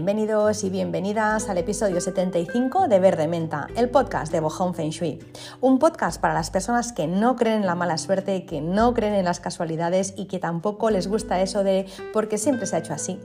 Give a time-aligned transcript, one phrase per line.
[0.00, 5.18] Bienvenidos y bienvenidas al episodio 75 de Verde Menta, el podcast de Bohong Feng Shui.
[5.60, 9.12] Un podcast para las personas que no creen en la mala suerte, que no creen
[9.12, 11.84] en las casualidades y que tampoco les gusta eso de
[12.14, 13.20] porque siempre se ha hecho así.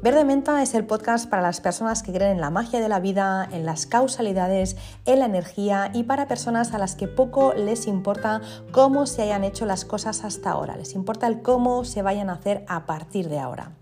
[0.00, 3.00] Verde Menta es el podcast para las personas que creen en la magia de la
[3.00, 4.76] vida, en las causalidades,
[5.06, 9.42] en la energía y para personas a las que poco les importa cómo se hayan
[9.42, 10.76] hecho las cosas hasta ahora.
[10.76, 13.72] Les importa el cómo se vayan a hacer a partir de ahora.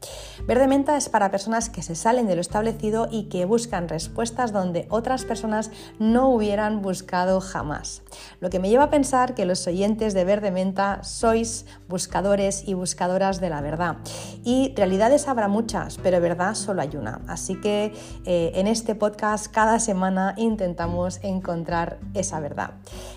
[0.46, 4.87] Verde Menta es para personas que se salen lo establecido y que buscan respuestas donde
[4.91, 8.02] otras personas no hubieran buscado jamás.
[8.41, 12.74] Lo que me lleva a pensar que los oyentes de Verde Menta sois buscadores y
[12.74, 13.97] buscadoras de la verdad.
[14.45, 17.21] Y realidades habrá muchas, pero verdad solo hay una.
[17.27, 17.93] Así que
[18.24, 22.74] eh, en este podcast cada semana intentamos encontrar esa verdad.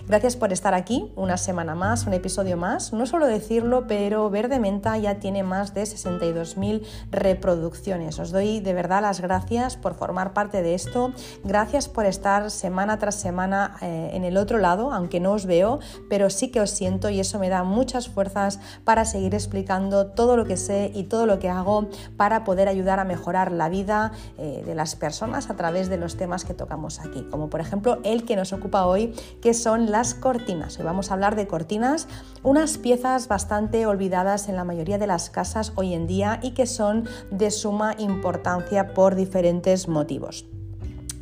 [0.07, 2.93] Gracias por estar aquí, una semana más, un episodio más.
[2.93, 8.19] No solo decirlo, pero Verde Menta ya tiene más de 62.000 reproducciones.
[8.19, 11.11] Os doy de verdad las gracias por formar parte de esto.
[11.43, 15.79] Gracias por estar semana tras semana eh, en el otro lado, aunque no os veo,
[16.09, 20.37] pero sí que os siento y eso me da muchas fuerzas para seguir explicando todo
[20.37, 24.11] lo que sé y todo lo que hago para poder ayudar a mejorar la vida
[24.37, 27.99] eh, de las personas a través de los temas que tocamos aquí, como por ejemplo
[28.03, 30.77] el que nos ocupa hoy, que son las cortinas.
[30.79, 32.07] Hoy vamos a hablar de cortinas,
[32.43, 36.65] unas piezas bastante olvidadas en la mayoría de las casas hoy en día y que
[36.65, 40.45] son de suma importancia por diferentes motivos.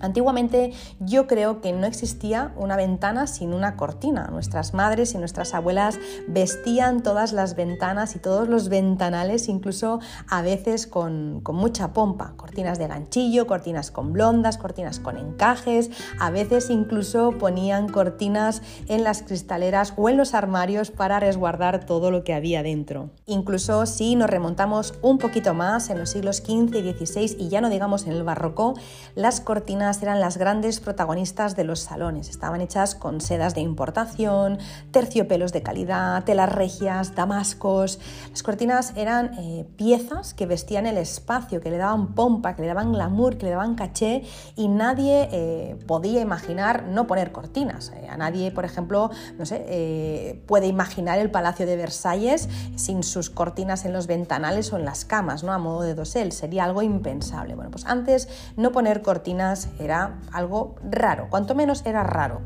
[0.02, 4.28] Antiguamente yo creo que no existía una ventana sin una cortina.
[4.32, 10.42] Nuestras madres y nuestras abuelas vestían todas las ventanas y todos los ventanales, incluso a
[10.42, 12.34] veces con, mucha pompa.
[12.38, 19.04] Cortinas de ganchillo, cortinas con blondas, cortinas con encajes, a veces incluso ponían cortinas en
[19.04, 23.12] las cristaleras o en los armarios para resguardar todo lo que había dentro.
[23.26, 27.62] Incluso si nos remontamos un poquito más en los siglos XV y XVI y ya
[27.62, 28.74] no digamos en el barroco,
[29.16, 32.30] las cortinas eran las grandes protagonistas de los salones.
[32.30, 34.58] Estaban hechas con sedas de importación,
[34.92, 38.00] terciopelos de calidad, telas regias, damascos.
[38.30, 42.70] Las cortinas eran eh, piezas que vestían el espacio, que le daban pompa, que le
[42.70, 44.24] daban glamour, que le daban caché
[44.56, 47.92] y nadie eh, podía imaginar no poner cortinas.
[47.96, 53.30] Eh, a nadie, por ejemplo, no sé, puede imaginar el Palacio de Versalles sin sus
[53.30, 55.52] cortinas en los ventanales o en las camas, ¿no?
[55.52, 56.32] A modo de dosel.
[56.32, 57.56] Sería algo impensable.
[57.56, 62.42] Bueno, pues antes no poner cortinas era algo raro, cuanto menos era raro.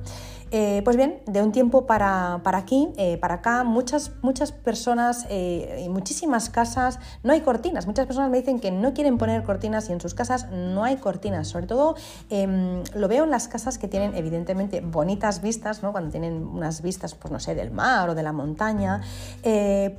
[0.58, 5.84] Eh, pues bien, de un tiempo para, aquí, eh, para acá, muchas, muchas personas eh,
[5.86, 7.88] y muchísimas casas no hay cortinas.
[7.88, 10.96] Muchas personas me dicen que no quieren poner cortinas y en sus casas no hay
[10.96, 11.50] cortinas.
[11.50, 11.98] Sobre todo
[12.30, 15.92] em, lo veo en las casas que tienen evidentemente bonitas vistas, ¿no?
[15.92, 19.02] cuando tienen unas vistas, pues no sé, del mar o de la montaña,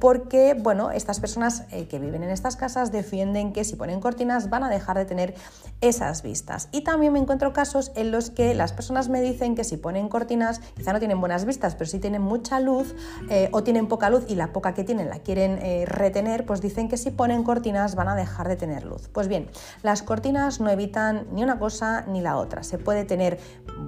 [0.00, 4.64] porque, bueno, estas personas que viven en estas casas defienden que si ponen cortinas van
[4.64, 5.34] a dejar de tener
[5.82, 6.70] esas vistas.
[6.72, 10.08] Y también me encuentro casos en los que las personas me dicen que si ponen
[10.08, 10.45] cortinas
[10.76, 12.94] quizá no tienen buenas vistas, pero si tienen mucha luz
[13.30, 16.60] eh, o tienen poca luz y la poca que tienen la quieren eh, retener, pues
[16.60, 19.08] dicen que si ponen cortinas van a dejar de tener luz.
[19.08, 19.48] Pues bien,
[19.82, 22.62] las cortinas no evitan ni una cosa ni la otra.
[22.62, 23.38] Se puede tener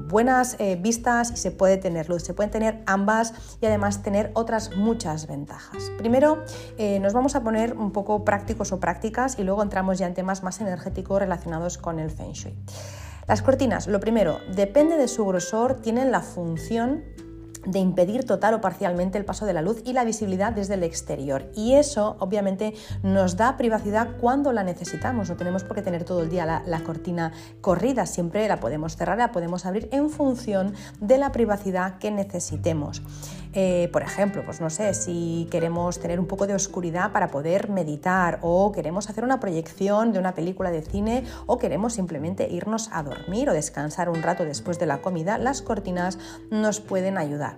[0.08, 2.22] buenas eh, vistas y se puede tener luz.
[2.22, 5.90] Se pueden tener ambas y además tener otras muchas ventajas.
[5.98, 6.44] Primero
[7.00, 10.42] nos vamos a poner un poco prácticos o prácticas y luego entramos ya en temas
[10.42, 12.54] más energéticos relacionados con el feng shui.
[13.28, 17.04] Las cortinas, lo primero, depende de su grosor, tienen la función
[17.66, 20.82] de impedir total o parcialmente el paso de la luz y la visibilidad desde el
[20.82, 21.50] exterior.
[21.54, 22.72] Y eso obviamente
[23.02, 25.28] nos da privacidad cuando la necesitamos.
[25.28, 29.18] No tenemos por qué tener todo el día la, cortina corrida, siempre la podemos cerrar,
[29.18, 33.02] la podemos abrir en función de la privacidad que necesitemos.
[33.60, 37.68] Eh, por ejemplo, pues no sé, si queremos tener un poco de oscuridad para poder
[37.68, 42.88] meditar o queremos hacer una proyección de una película de cine o queremos simplemente irnos
[42.92, 46.20] a dormir o descansar un rato después de la comida, las cortinas
[46.52, 47.56] nos pueden ayudar.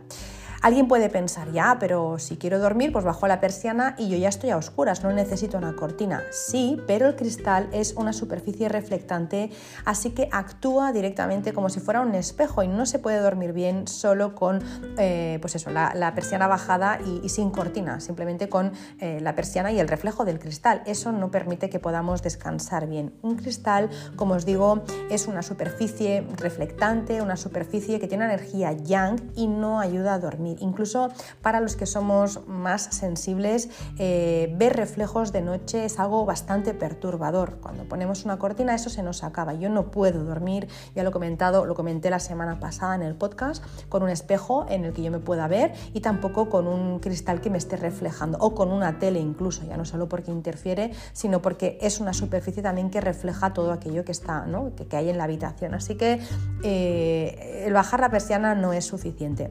[0.62, 4.28] Alguien puede pensar, ya, pero si quiero dormir, pues bajo la persiana y yo ya
[4.28, 6.22] estoy a oscuras, no necesito una cortina.
[6.32, 9.50] Sí, pero el cristal es una superficie reflectante,
[9.86, 13.88] así que actúa directamente como si fuera un espejo y no se puede dormir bien
[13.88, 14.62] solo con
[14.98, 19.80] eh, pues eso, la, persiana bajada y, sin cortina, simplemente con eh, la persiana y
[19.80, 20.82] el reflejo del cristal.
[20.84, 23.14] Eso no permite que podamos descansar bien.
[23.22, 29.18] Un cristal, como os digo, es una superficie reflectante, una superficie que tiene energía yang
[29.34, 31.08] y no ayuda a dormir Incluso
[31.42, 33.68] para los que somos más sensibles,
[33.98, 37.58] eh, ver reflejos de noche es algo bastante perturbador.
[37.60, 39.54] Cuando ponemos una cortina eso se nos acaba.
[39.54, 43.14] Yo no puedo dormir, ya lo he comentado, lo comenté la semana pasada en el
[43.14, 47.00] podcast, con un espejo en el que yo me pueda ver y tampoco con un
[47.00, 50.92] cristal que me esté reflejando o con una tele incluso, ya no solo porque interfiere,
[51.12, 54.72] sino porque es una superficie también que refleja todo aquello que está, ¿no?
[54.74, 55.74] que, hay en la habitación.
[55.74, 56.20] Así que
[56.62, 59.50] eh, el bajar la persiana no es suficiente.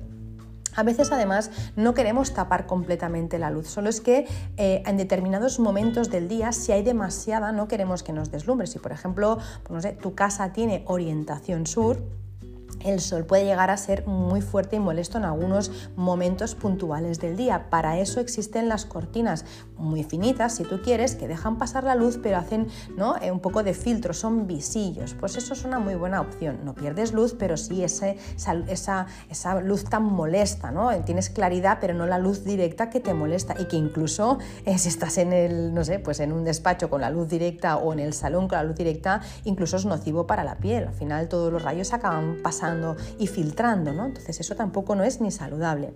[0.80, 5.60] A veces además no queremos tapar completamente la luz, solo es que eh, en determinados
[5.60, 8.66] momentos del día, si hay demasiada, no queremos que nos deslumbre.
[8.66, 12.02] Si por ejemplo, pues no sé, tu casa tiene orientación sur,
[12.84, 17.36] el sol puede llegar a ser muy fuerte y molesto en algunos momentos puntuales del
[17.36, 17.70] día.
[17.70, 19.46] Para eso existen las cortinas
[19.78, 23.16] muy finitas, si tú quieres, que dejan pasar la luz, pero hacen ¿no?
[23.22, 25.14] Eh, un poco de filtro, son visillos.
[25.14, 26.60] Pues eso es una muy buena opción.
[26.64, 28.18] No pierdes luz, pero sí ese,
[28.68, 30.72] esa, esa, luz tan molesta.
[30.72, 30.90] ¿no?
[31.04, 34.90] Tienes claridad, pero no la luz directa que te molesta y que incluso eh, si
[34.90, 38.00] estás en el, no sé, pues en un despacho con la luz directa o en
[38.00, 40.88] el salón con la luz directa, incluso es nocivo para la piel.
[40.88, 42.69] Al final todos los rayos acaban pasando
[43.18, 44.06] y filtrando, ¿no?
[44.06, 45.94] Entonces eso tampoco no es ni saludable.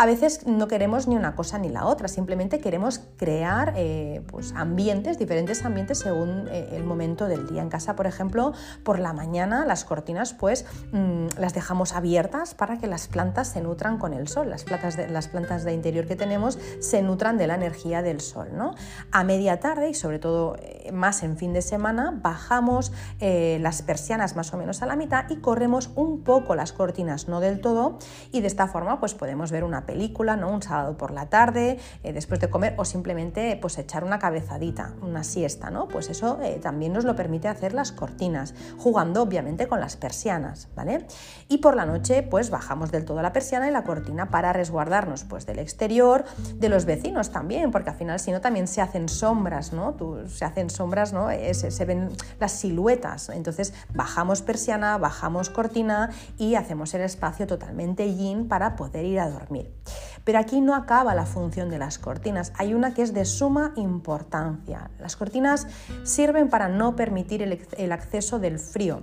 [0.00, 4.52] A veces no queremos ni una cosa ni la otra, simplemente queremos crear eh, pues
[4.54, 7.62] ambientes, diferentes ambientes según eh, el momento del día.
[7.62, 8.52] En casa, por ejemplo,
[8.84, 13.60] por la mañana las cortinas pues mm, las dejamos abiertas para que las plantas se
[13.60, 14.48] nutran con el sol.
[14.48, 18.20] Las plantas, de, las plantas de interior que tenemos se nutran de la energía del
[18.20, 18.50] sol.
[18.52, 18.76] ¿no?
[19.10, 24.36] A media tarde y sobre todo eh, más en fin de semana bajamos las persianas
[24.36, 27.98] más o menos a la mitad y corremos un poco las cortinas, no del todo,
[28.30, 30.50] y de esta forma pues podemos ver una película, ¿no?
[30.50, 34.92] un sábado por la tarde, eh, después de comer, o simplemente pues, echar una cabezadita,
[35.00, 35.70] una siesta.
[35.70, 35.88] ¿no?
[35.88, 40.68] Pues eso eh, también nos lo permite hacer las cortinas, jugando obviamente con las persianas.
[40.76, 41.06] ¿vale?
[41.48, 45.24] Y por la noche pues bajamos del todo la persiana y la cortina para resguardarnos
[45.24, 49.08] pues, del exterior, de los vecinos también, porque al final si no también se hacen
[49.08, 49.96] sombras, ¿no?
[50.28, 51.30] se hacen sombras, ¿no?
[51.30, 53.30] Eh, se, ven las siluetas.
[53.30, 59.30] Entonces bajamos persiana, bajamos cortina y hacemos el espacio totalmente yin para poder ir a
[59.30, 59.77] dormir.
[60.24, 63.72] Pero aquí no acaba la función de las cortinas, hay una que es de suma
[63.76, 64.90] importancia.
[64.98, 65.66] Las cortinas
[66.04, 69.02] sirven para no permitir el, acceso del frío.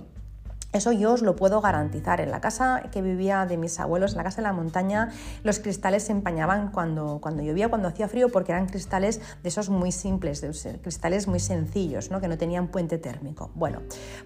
[0.72, 2.20] Eso yo os lo puedo garantizar.
[2.20, 5.10] En la casa que vivía de mis abuelos, en la casa de la montaña,
[5.42, 9.70] los cristales se empañaban cuando, cuando llovía, cuando hacía frío, porque eran cristales de esos
[9.70, 12.20] muy simples, de cristales muy sencillos, ¿no?
[12.20, 13.50] que no tenían puente térmico.
[13.54, 13.80] Bueno,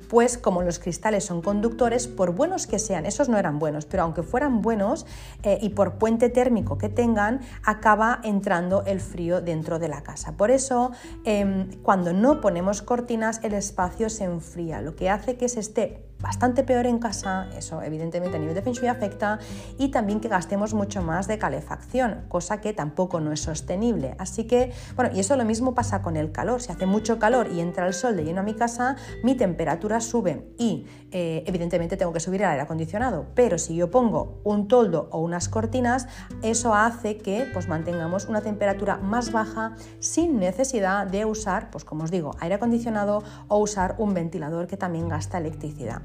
[0.08, 4.02] pues como los cristales son conductores, por buenos que sean, esos no eran buenos, pero
[4.02, 5.06] aunque fueran buenos
[5.42, 10.32] eh, y por puente térmico que tengan, acaba entrando el frío dentro de la casa.
[10.32, 10.90] Por eso,
[11.24, 16.09] em, cuando no ponemos cortinas, el espacio se enfría, lo que hace que se esté
[16.20, 19.38] bastante peor en casa, eso evidentemente a nivel de Feng afecta,
[19.78, 24.14] y también que gastemos mucho más de calefacción, cosa que tampoco no es sostenible.
[24.18, 26.60] Así que, bueno, y eso lo mismo pasa con el calor.
[26.62, 30.00] Si hace mucho calor y entra el sol de lleno a mi casa, mi temperatura
[30.00, 33.26] sube y eh, evidentemente tengo que subir el aire acondicionado.
[33.34, 36.06] Pero si yo pongo un toldo o unas cortinas,
[36.42, 42.04] eso hace que pues, mantengamos una temperatura más baja sin necesidad de usar, pues como
[42.04, 46.02] os digo, aire acondicionado o usar un ventilador que también gasta electricidad.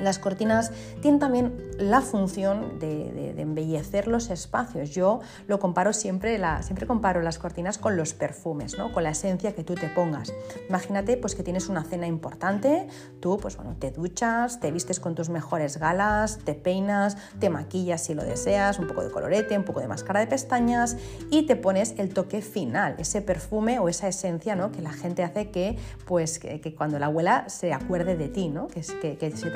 [0.00, 4.90] Las cortinas tienen también la función de, embellecer los espacios.
[4.90, 8.92] Yo lo comparo siempre, siempre comparo las cortinas con los perfumes, ¿no?
[8.92, 10.32] con la esencia que tú te pongas.
[10.68, 12.88] Imagínate pues, que tienes una cena importante,
[13.20, 18.04] tú pues, bueno, te duchas, te vistes con tus mejores galas, te peinas, te maquillas
[18.04, 20.96] si lo deseas, un poco de colorete, un poco de máscara de pestañas
[21.30, 24.72] y te pones el toque final, ese perfume o esa esencia ¿no?
[24.72, 28.68] que la gente hace que, pues, que, cuando la abuela se acuerde de ti, ¿no?
[28.68, 29.50] que, se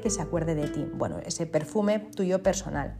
[0.00, 0.90] que se acuerde de ti.
[0.94, 2.94] Bueno, ese perfume tuyo personal.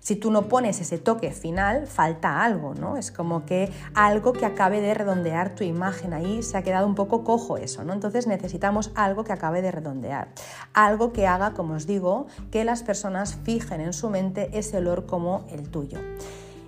[0.00, 2.96] Si tú no pones ese toque final, falta algo, ¿no?
[2.96, 6.12] Es como que algo que acabe de redondear tu imagen.
[6.12, 7.92] Ahí se ha quedado un poco cojo eso, ¿no?
[7.92, 10.28] Entonces necesitamos algo que acabe de redondear.
[10.74, 15.06] Algo que haga, como os digo, que las personas fijen en su mente ese olor
[15.06, 15.98] como el tuyo.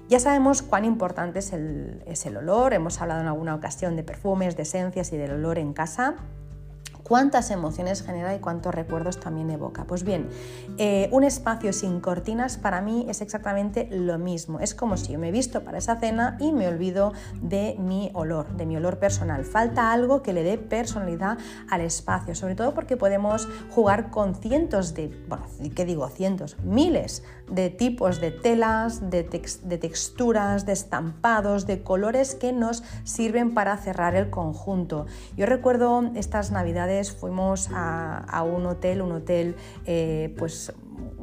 [0.08, 4.02] Ya sabemos cuán importante es el, es el olor, hemos hablado en alguna ocasión de
[4.02, 6.16] perfumes, de esencias y del olor en casa
[7.08, 9.84] cuántas emociones genera y cuántos recuerdos también evoca.
[9.84, 10.28] Pues bien,
[10.76, 14.60] eh, un espacio sin cortinas para mí es exactamente lo mismo.
[14.60, 18.10] Es como si yo me he visto para esa cena y me olvido de mi
[18.14, 19.44] olor, de mi olor personal.
[19.44, 21.38] Falta algo que le dé personalidad
[21.70, 26.08] al espacio, sobre todo porque podemos jugar con cientos de, bueno, ¿qué digo?
[26.08, 32.82] Cientos, miles de tipos de telas, de, de texturas, de estampados, de colores que nos
[33.04, 35.06] sirven para cerrar el conjunto.
[35.36, 40.72] Yo recuerdo estas navidades fuimos a, un hotel, un hotel eh, pues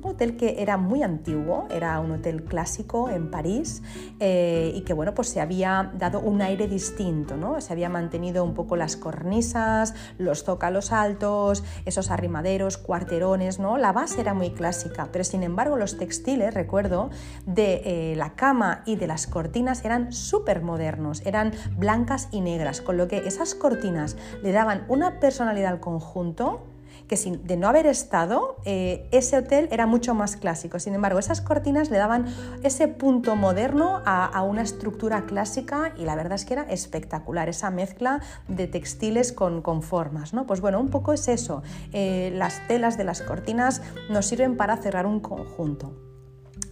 [0.01, 3.81] hotel que era muy antiguo, era un hotel clásico en París
[4.19, 7.59] eh, y que bueno, pues se había dado un aire distinto, ¿no?
[7.61, 13.77] Se había mantenido un poco las cornisas, los zócalos altos, esos arrimaderos, cuarterones, ¿no?
[13.77, 17.09] La base era muy clásica, pero sin embargo los textiles, recuerdo,
[17.45, 22.81] de eh, la cama y de las cortinas eran súper modernos, eran blancas y negras,
[22.81, 26.74] con lo que esas cortinas le daban una personalidad al conjunto
[27.07, 30.79] que sin, de no haber estado, eh, ese hotel era mucho más clásico.
[30.79, 32.25] Sin embargo, esas cortinas le daban
[32.63, 37.71] ese punto moderno a, una estructura clásica y la verdad es que era espectacular, esa
[37.71, 40.33] mezcla de textiles con, con formas.
[40.33, 40.45] ¿no?
[40.45, 41.63] Pues bueno, un poco es eso.
[41.93, 46.14] Eh, las telas de las cortinas nos sirven para cerrar un conjunto.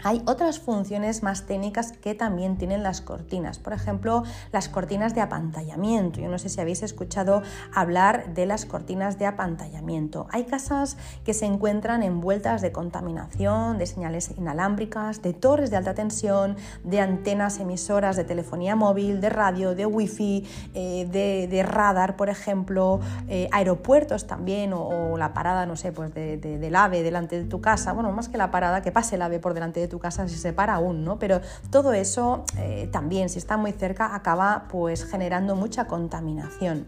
[0.05, 5.21] Hay otras funciones más técnicas que también tienen las cortinas, por ejemplo, las cortinas de
[5.21, 6.19] apantallamiento.
[6.19, 7.41] Yo no sé si habéis escuchado
[7.73, 10.27] hablar de las cortinas de apantallamiento.
[10.29, 15.93] Hay casas que se encuentran envueltas de contaminación, de señales inalámbricas, de torres de alta
[15.93, 21.07] tensión, de antenas emisoras de telefonía móvil, de radio, de wifi, eh,
[21.49, 27.03] de, radar, por ejemplo, eh, aeropuertos también, o, la parada, no sé, pues del ave
[27.03, 27.93] delante de tu casa.
[27.93, 30.35] Bueno, más que la parada, que pase el ave por delante de tu casa si
[30.35, 31.19] se para aún, ¿no?
[31.19, 36.87] Pero todo eso eh, también, si está muy cerca, acaba pues generando mucha contaminación.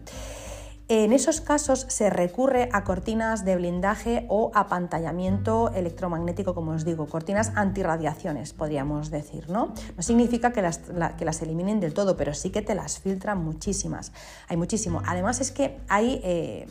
[0.88, 7.08] En esos casos se recurre a cortinas de blindaje o apantallamiento electromagnético, como os digo,
[7.08, 9.50] cortinas antirradiaciones, podríamos decir.
[9.50, 10.82] No, no significa que las,
[11.18, 14.12] que las eliminen del todo, pero sí que te las filtran muchísimas.
[14.46, 15.02] Hay muchísimo.
[15.04, 16.68] Además es que hay eh,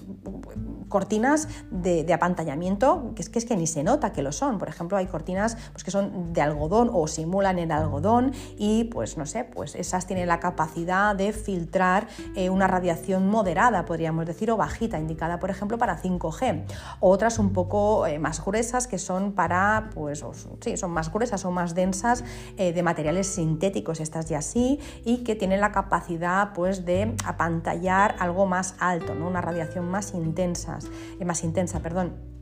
[0.88, 4.60] cortinas de, apantallamiento que es, que ni se nota que lo son.
[4.60, 9.18] Por ejemplo, hay cortinas pues, que son de algodón o simulan el algodón y pues
[9.18, 12.08] no sé, pues esas tienen la capacidad de filtrar
[12.38, 16.66] eh, una radiación moderada, podría decir, o bajita, indicada por ejemplo para 5G.
[17.00, 20.26] Otras un poco eh, más gruesas que son para, pues
[20.62, 22.24] sí, son más gruesas o más densas
[22.58, 28.16] eh, de materiales sintéticos, estas ya sí, y que tienen la capacidad pues de apantallar
[28.20, 29.28] algo más alto, ¿no?
[29.28, 30.80] una radiación más intensa,
[31.20, 32.35] eh, más intensa, perdón.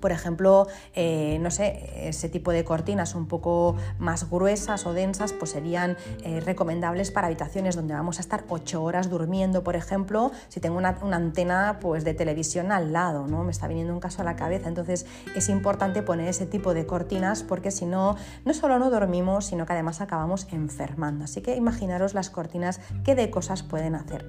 [0.00, 5.32] Por ejemplo, eh, no sé, ese tipo de cortinas un poco más gruesas o densas,
[5.32, 10.32] pues serían eh, recomendables para habitaciones donde vamos a estar ocho horas durmiendo, por ejemplo,
[10.48, 13.44] si tengo una, antena pues, de televisión al lado, ¿no?
[13.44, 14.68] Me está viniendo un caso a la cabeza.
[14.68, 19.46] Entonces es importante poner ese tipo de cortinas porque si no, no solo no dormimos,
[19.46, 21.24] sino que además acabamos enfermando.
[21.24, 24.24] Así que imaginaros las cortinas qué de cosas pueden hacer.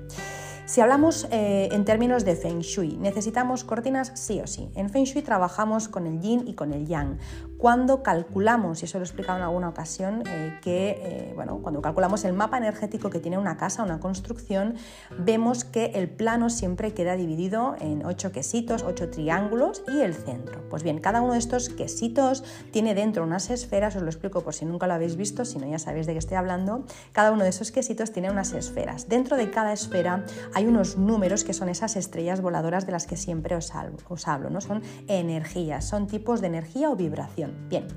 [0.69, 4.69] Si hablamos eh, en términos de Feng Shui, necesitamos cortinas sí o sí.
[4.75, 7.17] En Feng Shui trabajamos con el yin y con el yang.
[7.60, 11.82] Cuando calculamos, y eso lo he explicado en alguna ocasión, eh, que eh, bueno, cuando
[11.82, 14.75] calculamos el mapa energético que tiene una casa, una construcción,
[15.18, 20.62] vemos que el plano siempre queda dividido en ocho quesitos, ocho triángulos y el centro.
[20.70, 24.54] Pues bien, cada uno de estos quesitos tiene dentro unas esferas, os lo explico por
[24.54, 26.86] si nunca lo habéis visto, si no ya sabéis de qué estoy hablando.
[27.12, 29.10] Cada uno de esos quesitos tiene unas esferas.
[29.10, 30.24] Dentro de cada esfera
[30.54, 34.62] hay unos números que son esas estrellas voladoras de las que siempre os hablo, ¿no?
[34.62, 37.49] Son energías, son tipos de energía o vibración.
[37.70, 37.88] Bien,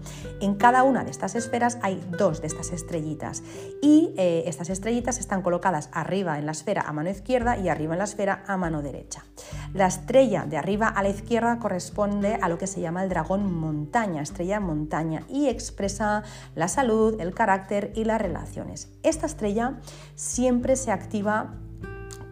[0.41, 3.43] en cada una de estas esferas hay dos de estas estrellitas
[3.81, 7.95] y eh, estas estrellitas están colocadas arriba en la esfera a mano izquierda y arriba
[7.95, 9.25] en la esfera a mano derecha.
[9.75, 13.53] La estrella de arriba a la izquierda corresponde a lo que se llama el dragón
[13.53, 16.23] montaña, estrella montaña, y expresa
[16.55, 18.91] la salud, el carácter y las relaciones.
[19.03, 19.79] Esta estrella
[20.15, 21.55] siempre se activa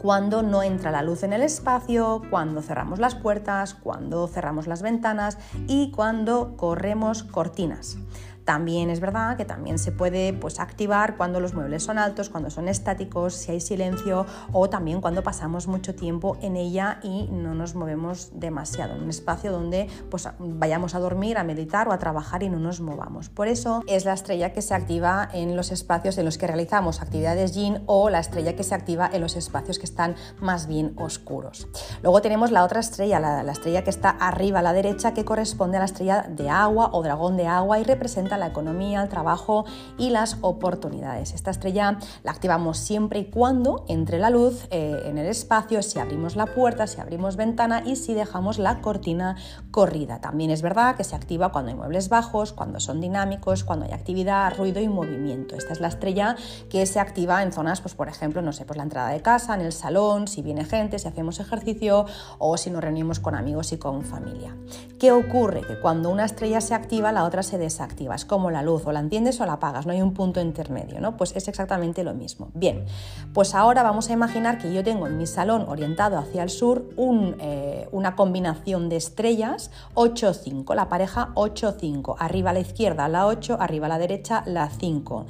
[0.01, 4.81] cuando no entra la luz en el espacio, cuando cerramos las puertas, cuando cerramos las
[4.81, 5.37] ventanas
[5.69, 7.99] y cuando corremos cortinas.
[8.45, 12.51] También es verdad que también se puede pues, activar cuando los muebles son altos, cuando
[12.51, 17.55] son estáticos, si hay silencio o también cuando pasamos mucho tiempo en ella y no
[17.55, 21.99] nos movemos demasiado, en un espacio donde pues, vayamos a dormir, a meditar o a
[21.99, 23.29] trabajar y no nos movamos.
[23.29, 27.03] Por eso es la estrella que se activa en los espacios en los que realizamos
[27.03, 30.95] actividades yin o la estrella que se activa en los espacios que están más bien
[30.97, 31.69] oscuros.
[32.03, 35.25] Luego tenemos la otra estrella, la, la estrella que está arriba a la derecha que
[35.25, 39.09] corresponde a la estrella de agua o dragón de agua y representa la economía, el
[39.09, 39.65] trabajo
[39.99, 41.33] y las oportunidades.
[41.33, 45.99] Esta estrella la activamos siempre y cuando entre la luz eh, en el espacio, si
[45.99, 49.37] abrimos la puerta, si abrimos ventana y si dejamos la cortina
[49.71, 50.21] corrida.
[50.21, 53.93] También es verdad que se activa cuando hay muebles bajos, cuando son dinámicos, cuando hay
[53.93, 55.57] actividad, ruido y movimiento.
[55.57, 56.37] Esta es la estrella
[56.69, 59.55] que se activa en zonas, pues por ejemplo, no sé, pues la entrada de casa,
[59.55, 62.07] en el salón, si viene gente, si hacemos ejercicio
[62.39, 64.57] o si nos reunimos con amigos y con familia.
[64.99, 65.63] ¿Qué ocurre?
[65.63, 69.01] Que cuando una estrella se activa, la otra se desactiva como la luz, o la
[69.01, 71.17] enciendes o la apagas, no hay un punto intermedio, ¿no?
[71.17, 72.51] Pues es exactamente lo mismo.
[72.55, 72.85] Bien,
[73.33, 76.91] pues ahora vamos a imaginar que yo tengo en mi salón orientado hacia el sur
[77.41, 83.57] eh, una combinación de estrellas 8-5, la pareja 8-5, arriba a la izquierda la 8,
[83.61, 85.27] arriba a la derecha la 5.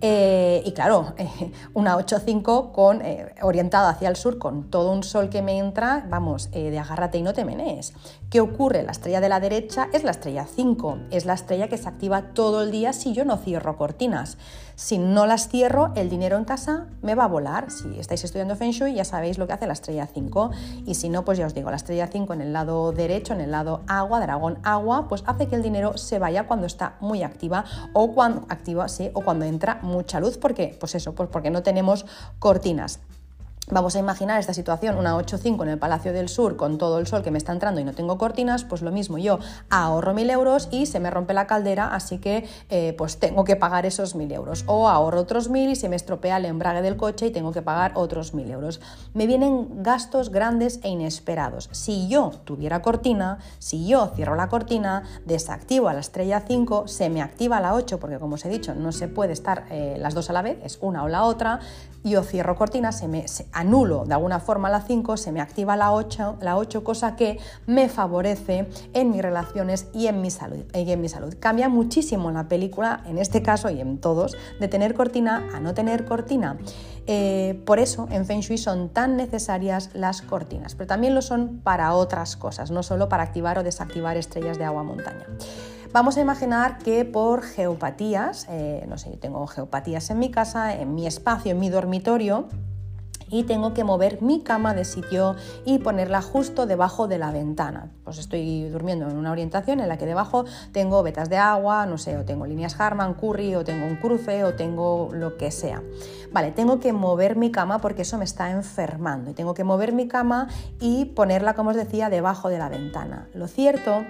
[0.00, 1.14] Eh, y claro,
[1.74, 6.06] una 8.5 con, eh, orientada hacia el sur con todo un sol que me entra,
[6.08, 7.92] vamos, de agárrate y no te menees.
[8.30, 8.82] ¿Qué ocurre?
[8.82, 12.32] La estrella de la derecha es la estrella 5, es la estrella que se activa
[12.32, 14.38] todo el día si yo no cierro cortinas.
[14.80, 17.70] Si no las cierro, el dinero en casa me va a volar.
[17.70, 20.52] Si estáis estudiando Feng Shui ya sabéis lo que hace la estrella 5
[20.86, 23.42] y si no, pues ya os digo, la estrella 5 en el lado derecho, en
[23.42, 27.22] el lado agua, dragón agua, pues hace que el dinero se vaya cuando está muy
[27.22, 31.50] activa o cuando activa, sí, o cuando entra mucha luz, porque pues eso, pues porque
[31.50, 32.06] no tenemos
[32.38, 33.00] cortinas.
[33.72, 37.06] Vamos a imaginar esta situación, una 8.5 en el Palacio del Sur con todo el
[37.06, 40.28] sol que me está entrando y no tengo cortinas, pues lo mismo, yo ahorro mil
[40.28, 44.16] euros y se me rompe la caldera, así que eh, pues tengo que pagar esos
[44.16, 44.64] mil euros.
[44.66, 47.62] O ahorro otros mil y se me estropea el embrague del coche y tengo que
[47.62, 48.80] pagar otros mil euros.
[49.14, 51.68] Me vienen gastos grandes e inesperados.
[51.70, 57.08] Si yo tuviera cortina, si yo cierro la cortina, desactivo a la estrella 5, se
[57.08, 60.14] me activa la 8, porque como os he dicho, no se puede estar eh, las
[60.14, 61.60] dos a la vez, es una o la otra,
[62.02, 63.26] yo cierro cortina, se me
[63.60, 67.38] anulo de alguna forma la 5, se me activa la 8, la 8, cosa que
[67.66, 70.64] me favorece en mis relaciones y en mi salud.
[70.74, 71.34] Y en mi salud.
[71.38, 75.74] Cambia muchísimo la película, en este caso y en todos, de tener cortina a no
[75.74, 76.58] tener cortina.
[77.06, 81.60] Eh, por eso en Feng Shui son tan necesarias las cortinas, pero también lo son
[81.62, 85.26] para otras cosas, no solo para activar o desactivar estrellas de agua montaña.
[85.92, 90.72] Vamos a imaginar que por geopatías, eh, no sé, yo tengo geopatías en mi casa,
[90.74, 92.46] en mi espacio, en mi dormitorio,
[93.30, 97.90] y tengo que mover mi cama de sitio y ponerla justo debajo de la ventana.
[98.04, 101.98] Pues estoy durmiendo en una orientación en la que debajo tengo vetas de agua, no
[101.98, 105.82] sé, o tengo líneas Harman, Curry, o tengo un cruce, o tengo lo que sea.
[106.32, 109.92] Vale, tengo que mover mi cama porque eso me está enfermando y tengo que mover
[109.92, 110.48] mi cama
[110.80, 113.28] y ponerla, como os decía, debajo de la ventana.
[113.34, 114.04] Lo cierto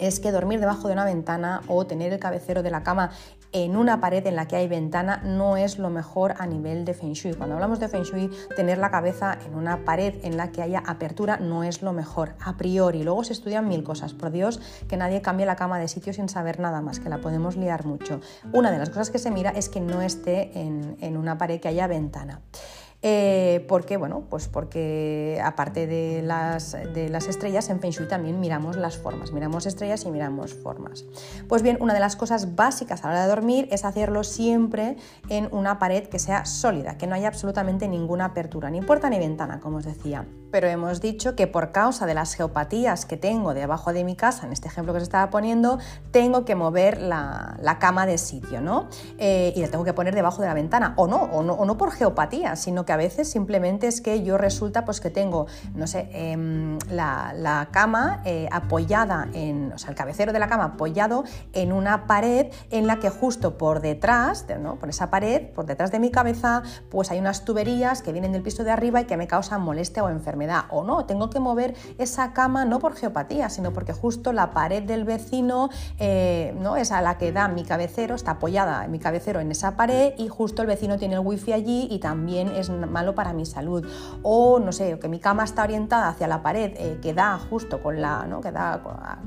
[0.00, 3.10] es que dormir debajo de una ventana o tener el cabecero de la cama
[3.52, 6.94] en una pared en la que hay ventana no es lo mejor a nivel de
[6.94, 7.34] Feng Shui.
[7.34, 10.82] Cuando hablamos de Feng Shui, tener la cabeza en una pared en la que haya
[10.86, 13.02] apertura no es lo mejor, a priori.
[13.02, 14.14] Luego se estudian mil cosas.
[14.14, 17.18] Por Dios, que nadie cambie la cama de sitio sin saber nada más, que la
[17.18, 18.20] podemos liar mucho.
[18.52, 21.60] Una de las cosas que se mira es que no esté en, en una pared
[21.60, 22.40] que haya ventana.
[23.04, 28.76] Eh, porque, bueno, pues porque aparte de las, de las estrellas, en Feng también miramos
[28.76, 31.04] las formas, miramos estrellas y miramos formas.
[31.48, 34.96] Pues bien, una de las cosas básicas a la hora de dormir es hacerlo siempre
[35.28, 39.18] en una pared que sea sólida, que no haya absolutamente ninguna apertura, ni puerta ni
[39.18, 40.24] ventana, como os decía.
[40.52, 44.46] Pero hemos dicho que por causa de las geopatías que tengo debajo de mi casa,
[44.46, 45.78] en este ejemplo que os estaba poniendo,
[46.12, 48.86] tengo que mover la, cama de sitio, ¿no?
[49.18, 51.64] Eh, y la tengo que poner debajo de la ventana, o no, o no, o
[51.64, 55.46] no por geopatía, sino que a veces simplemente es que yo resulta pues que tengo,
[55.74, 60.64] no sé, em, la, cama eh, apoyada en, o sea, el cabecero de la cama
[60.64, 64.76] apoyado en una pared en la que justo por detrás, ¿no?
[64.76, 68.42] por esa pared, por detrás de mi cabeza, pues hay unas tuberías que vienen del
[68.42, 70.64] piso de arriba y que me causan molestia o enfermedad.
[70.70, 74.82] O no, tengo que mover esa cama no por geopatía, sino porque justo la pared
[74.82, 76.76] del vecino, eh, ¿no?
[76.76, 80.28] es a la que da mi cabecero, está apoyada mi cabecero en esa pared y
[80.28, 83.86] justo el vecino tiene el wifi allí y también es malo para mi salud.
[84.22, 87.82] O no sé, que mi cama está orientada hacia la pared eh, que da justo
[87.82, 88.40] con la, ¿no?
[88.40, 88.82] que da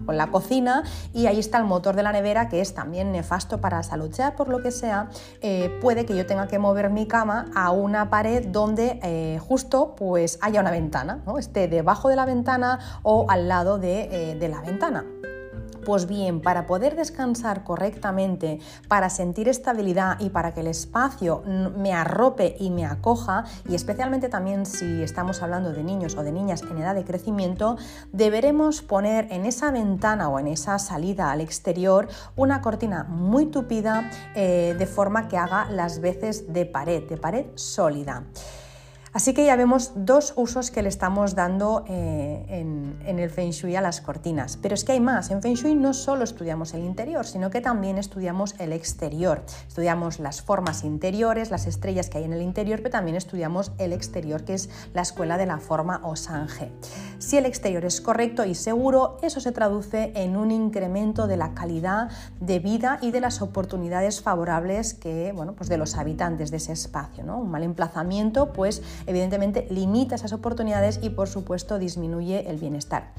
[0.05, 3.61] con la cocina y ahí está el motor de la nevera que es también nefasto
[3.61, 4.11] para la salud.
[4.11, 5.09] Sea por lo que sea,
[5.41, 9.95] eh, puede que yo tenga que mover mi cama a una pared donde eh, justo
[9.95, 11.37] pues haya una ventana, ¿no?
[11.37, 15.05] esté debajo de la ventana o al lado de, de la ventana.
[15.85, 21.93] Pues bien, para poder descansar correctamente, para sentir estabilidad y para que el espacio me
[21.93, 26.63] arrope y me acoja, y especialmente también si estamos hablando de niños o de niñas
[26.63, 27.77] en edad de crecimiento,
[28.11, 34.09] deberemos poner en esa ventana o en esa salida al exterior una cortina muy tupida
[34.33, 38.23] eh, de forma que haga las veces de pared, de pared sólida.
[39.15, 43.77] Así que ya vemos dos usos que le estamos dando eh, en, el Feng Shui
[43.77, 44.57] a las cortinas.
[44.61, 45.31] Pero es que hay más.
[45.31, 49.45] En Feng Shui no solo estudiamos el interior, sino que también estudiamos el exterior.
[49.69, 53.93] Estudiamos las formas interiores, las estrellas que hay en el interior, pero también estudiamos el
[53.93, 56.73] exterior, que es la escuela de la forma o Sange.
[57.17, 61.53] Si el exterior es correcto y seguro, eso se traduce en un incremento de la
[61.53, 62.09] calidad
[62.41, 66.73] de vida y de las oportunidades favorables que, bueno, pues de los habitantes de ese
[66.73, 67.23] espacio.
[67.23, 73.13] Un mal emplazamiento, pues evidentemente limita esas oportunidades y por supuesto disminuye el bienestar.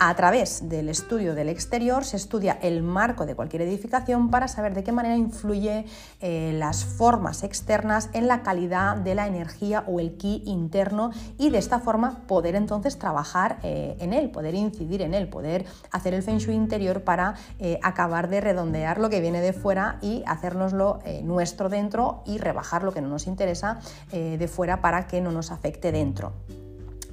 [0.00, 4.72] A través del estudio del exterior se estudia el marco de cualquier edificación para saber
[4.72, 5.86] de qué manera influye
[6.20, 11.50] eh, las formas externas en la calidad de la energía o el ki interno y
[11.50, 16.14] de esta forma poder entonces trabajar eh, en él, poder incidir en él, poder hacer
[16.14, 20.22] el feng shui interior para eh, acabar de redondear lo que viene de fuera y
[20.28, 23.80] hacérnoslo nuestro dentro y rebajar lo que no nos interesa
[24.12, 26.34] de fuera para que no nos afecte dentro.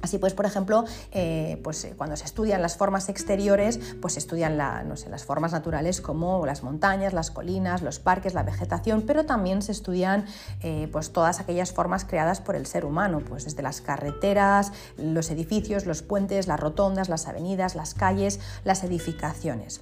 [0.06, 4.20] Así pues, por ejemplo, eh, pues, eh, cuando se estudian las formas exteriores, pues se
[4.20, 9.62] estudian las formas naturales como las montañas, las colinas, los parques, la vegetación, pero también
[9.62, 10.24] se estudian
[10.60, 15.28] eh, pues, todas aquellas formas creadas por el ser humano, pues desde las carreteras, los
[15.32, 19.80] edificios, los puentes, las rotondas, las avenidas, las calles, las edificaciones.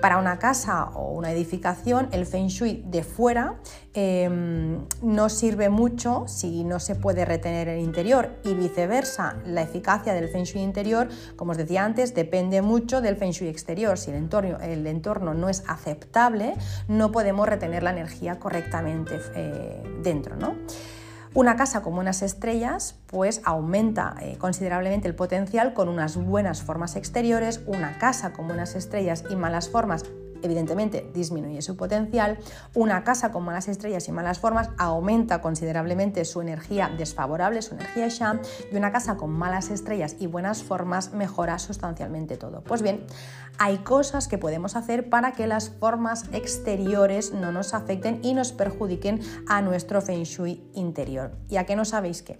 [0.00, 3.56] para una casa o una edificación, el feng shui de fuera
[3.96, 9.36] Em, no sirve mucho si no se puede retener el interior y viceversa.
[9.46, 13.46] La eficacia del feng shui interior, como os decía antes, depende mucho del feng shui
[13.46, 13.96] exterior.
[13.96, 16.54] Si el entorno, el entorno no es aceptable,
[16.88, 20.34] no podemos retener la energía correctamente eh, dentro.
[20.34, 20.56] ¿no?
[21.32, 26.96] Una casa con buenas estrellas pues aumenta eh, considerablemente el potencial con unas buenas formas
[26.96, 30.04] exteriores, una casa con buenas estrellas y malas formas
[30.44, 32.38] evidentemente disminuye su potencial.
[32.74, 38.08] Una casa con malas estrellas y malas formas aumenta considerablemente su energía desfavorable, su energía
[38.08, 38.40] Sha,
[38.72, 42.62] y una casa con malas estrellas y buenas formas mejora sustancialmente todo.
[42.62, 43.04] Pues bien,
[43.58, 48.52] hay cosas que podemos hacer para que las formas exteriores no nos afecten y nos
[48.52, 51.32] perjudiquen a nuestro feng shui interior.
[51.48, 52.38] ¿Y a no sabéis qué?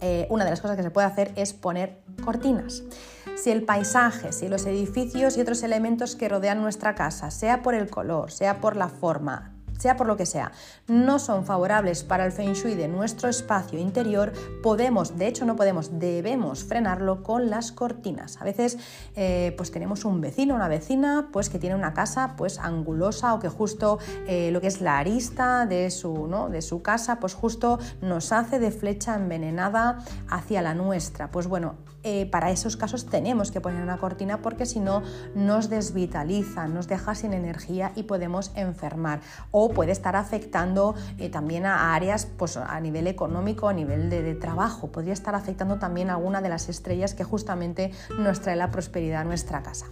[0.00, 2.82] Eh, una de las cosas que se puede hacer es poner cortinas.
[3.36, 7.74] Si el paisaje, si los edificios y otros elementos que rodean nuestra casa, sea por
[7.74, 10.52] el color, sea por la forma, sea por lo que sea,
[10.86, 15.56] no son favorables para el feng shui de nuestro espacio interior, podemos, de hecho no
[15.56, 18.40] podemos, debemos frenarlo con las cortinas.
[18.40, 18.78] A veces
[19.16, 23.38] eh, pues tenemos un vecino, una vecina, pues que tiene una casa pues angulosa o
[23.38, 26.48] que justo eh, lo que es la arista de su, ¿no?
[26.48, 31.30] de su casa, pues justo nos hace de flecha envenenada hacia la nuestra.
[31.30, 31.76] Pues bueno,
[32.10, 35.02] eh, para esos casos tenemos que poner una cortina porque si no
[35.34, 39.20] nos desvitaliza, nos deja sin energía y podemos enfermar.
[39.50, 44.34] O puede estar afectando eh, también a áreas pues, a nivel económico, a nivel de,
[44.36, 44.90] trabajo.
[44.90, 49.20] Podría estar afectando también a alguna de las estrellas que justamente nos trae la prosperidad
[49.20, 49.84] a nuestra casa.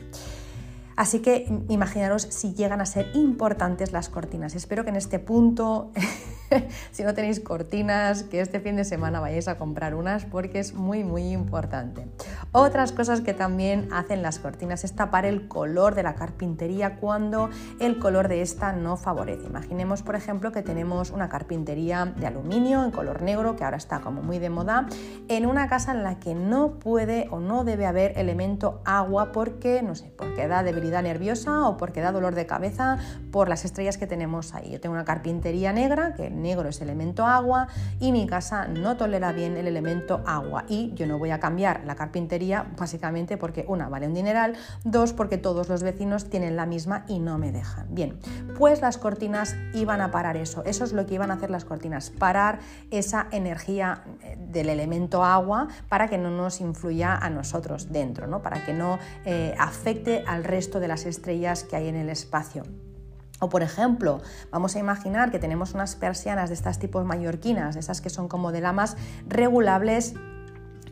[0.96, 4.54] Así que imaginaros si llegan a ser importantes las cortinas.
[4.54, 5.90] Espero que en este punto
[6.92, 10.74] si no tenéis cortinas, que este fin de semana vayáis a comprar unas porque es
[10.74, 12.06] muy muy importante.
[12.52, 17.50] Otras cosas que también hacen las cortinas es tapar el color de la carpintería cuando
[17.80, 19.46] el color de esta no favorece.
[19.46, 24.00] Imaginemos por ejemplo que tenemos una carpintería de aluminio en color negro que ahora está
[24.00, 24.86] como muy de moda
[25.28, 29.82] en una casa en la que no puede o no debe haber elemento agua porque
[29.82, 32.98] no sé, porque da debilidad nerviosa o porque da dolor de cabeza
[33.30, 34.70] por las estrellas que tenemos ahí.
[34.70, 37.68] Yo tengo una carpintería negra que negro es elemento agua
[38.00, 41.84] y mi casa no tolera bien el elemento agua y yo no voy a cambiar
[41.84, 46.66] la carpintería básicamente porque una vale un dineral, dos porque todos los vecinos tienen la
[46.66, 47.94] misma y no me dejan.
[47.94, 48.18] Bien,
[48.56, 51.64] pues las cortinas iban a parar eso, eso es lo que iban a hacer las
[51.64, 52.58] cortinas, parar
[52.90, 58.42] esa energía eh, del elemento agua para que no nos influya a nosotros dentro, ¿no?
[58.42, 62.62] para que no eh, afecte al resto de las estrellas que hay en el espacio.
[63.40, 64.20] O por ejemplo,
[64.50, 68.52] vamos a imaginar que tenemos unas persianas de estas tipos mallorquinas, esas que son como
[68.52, 68.96] de lamas
[69.28, 70.14] regulables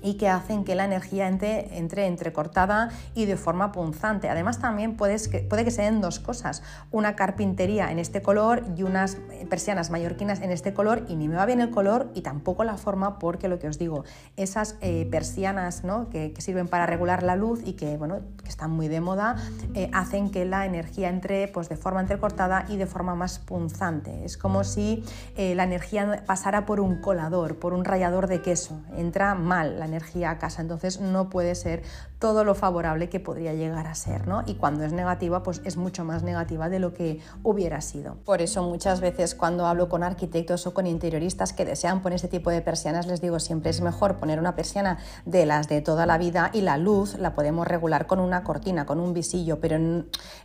[0.04, 4.28] y que hacen que la energía entre, entre entrecortada y de forma punzante.
[4.28, 6.62] Además también puedes que, puede que sean dos cosas,
[6.92, 9.16] una carpintería en este color y unas
[9.48, 12.76] persianas mallorquinas en este color y ni me va bien el color y tampoco la
[12.76, 14.04] forma porque lo que os digo,
[14.36, 16.10] esas eh, persianas ¿no?
[16.10, 19.36] que, sirven para regular la luz y que, bueno, que están muy de moda,
[19.72, 24.26] eh, hacen que la energía entre pues, de forma entrecortada y de forma más punzante.
[24.26, 25.02] Es como si
[25.36, 28.82] eh, la energía pasara por un colador, por un rallador de queso.
[28.98, 29.93] Entra mal la energía
[30.24, 31.82] a casa, entonces no puede ser
[32.18, 34.44] todo lo favorable que podría llegar a ser, ¿no?
[34.46, 38.16] Y cuando es negativa, pues es mucho más negativa de lo que hubiera sido.
[38.24, 42.28] Por eso muchas veces cuando hablo con arquitectos o con interioristas que desean poner este
[42.28, 46.06] tipo de persianas, les digo siempre es mejor poner una persiana de las de toda
[46.06, 49.76] la vida y la luz la podemos regular con una cortina, con un visillo, pero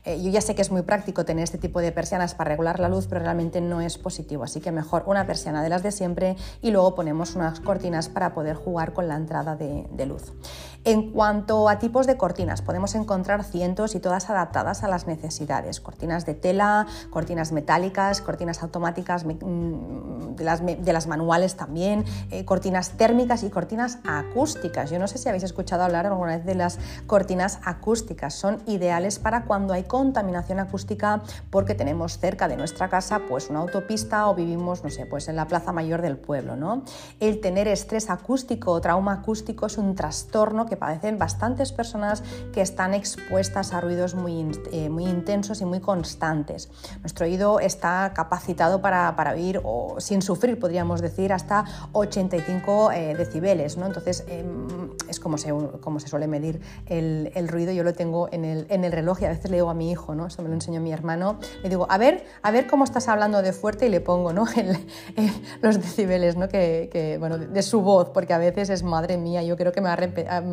[0.03, 2.79] eh, yo ya sé que es muy práctico tener este tipo de persianas para regular
[2.79, 5.91] la luz, pero realmente no es positivo, así que mejor una persiana de las de
[5.91, 10.33] siempre y luego ponemos unas cortinas para poder jugar con la entrada de luz.
[10.85, 15.81] En cuanto a tipos de cortinas, podemos encontrar cientos y todas adaptadas a las necesidades.
[15.81, 23.43] Cortinas de tela, cortinas metálicas, cortinas automáticas mm, de las, manuales también, eh, cortinas térmicas
[23.43, 24.89] y cortinas acústicas.
[24.89, 28.33] Yo no sé si habéis escuchado hablar alguna vez de las cortinas acústicas.
[28.33, 33.59] Son ideales para cuando hay contaminación acústica porque tenemos cerca de nuestra casa pues una
[33.59, 36.83] autopista o vivimos, no sé, pues en la plaza mayor del pueblo, ¿no?
[37.19, 42.61] El tener estrés acústico o trauma acústico es un trastorno que padecen bastantes personas que
[42.61, 46.69] están expuestas a ruidos muy, eh, muy intensos y muy constantes.
[47.01, 53.15] Nuestro oído está capacitado para, para oír o sin sufrir, podríamos decir, hasta 85 eh,
[53.15, 53.77] decibeles.
[53.77, 53.87] ¿no?
[53.87, 54.67] Entonces, em,
[55.09, 57.71] es como se, como se suele medir el, ruido.
[57.71, 59.91] Yo lo tengo en el, en el reloj y a veces le digo a mi
[59.91, 60.27] hijo, ¿no?
[60.27, 63.41] esto me lo enseñó mi hermano, le digo, a ver, a ver cómo estás hablando
[63.41, 64.45] de fuerte y le pongo ¿no?
[65.61, 66.47] los decibeles ¿no?
[66.47, 69.89] que, bueno, de su voz, porque a veces es madre mía, yo creo que me
[69.89, 69.95] va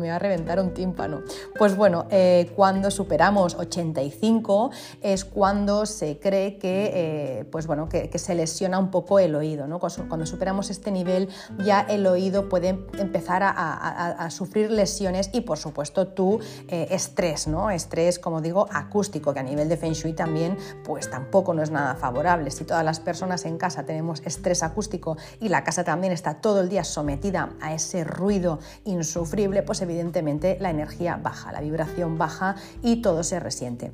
[0.09, 1.21] va a reventar un tímpano.
[1.57, 8.17] Pues bueno, eh, cuando superamos 85 es cuando se cree que, eh, pues bueno, que,
[8.17, 9.67] se lesiona un poco el oído.
[9.67, 9.79] ¿no?
[9.79, 16.07] Cuando superamos este nivel ya el oído puede empezar a, sufrir lesiones y por supuesto
[16.07, 17.69] tu eh, estrés, ¿no?
[17.69, 21.71] estrés como digo acústico que a nivel de Feng Shui también pues tampoco no es
[21.71, 22.51] nada favorable.
[22.51, 26.61] Si todas las personas en casa tenemos estrés acústico y la casa también está todo
[26.61, 32.17] el día sometida a ese ruido insufrible, pues evidentemente evidentemente la energía baja, la vibración
[32.17, 33.91] baja y todo se resiente.